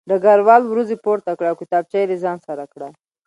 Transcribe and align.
ډګروال 0.09 0.63
وروځې 0.67 0.95
پورته 1.05 1.31
کړې 1.37 1.47
او 1.49 1.59
کتابچه 1.61 1.97
یې 2.01 2.09
له 2.11 2.17
ځان 2.23 2.37
سره 2.47 2.63
کړه 2.73 2.87